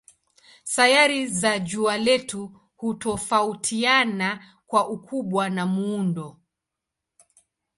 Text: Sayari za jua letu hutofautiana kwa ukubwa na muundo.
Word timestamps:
Sayari 0.63 1.27
za 1.27 1.59
jua 1.59 1.97
letu 1.97 2.61
hutofautiana 2.77 4.57
kwa 4.67 4.87
ukubwa 4.89 5.49
na 5.49 5.65
muundo. 5.65 6.39